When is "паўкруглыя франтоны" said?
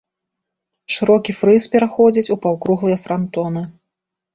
2.49-3.61